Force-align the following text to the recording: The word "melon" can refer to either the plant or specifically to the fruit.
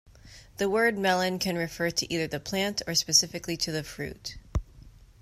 The 0.57 0.67
word 0.67 0.97
"melon" 0.97 1.37
can 1.37 1.55
refer 1.59 1.91
to 1.91 2.11
either 2.11 2.25
the 2.25 2.39
plant 2.39 2.81
or 2.87 2.95
specifically 2.95 3.55
to 3.57 3.71
the 3.71 3.83
fruit. 3.83 4.35